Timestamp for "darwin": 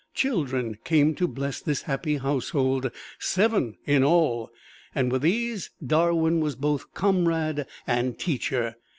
5.85-6.39